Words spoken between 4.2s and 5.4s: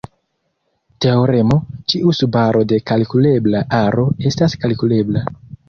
estas kalkulebla.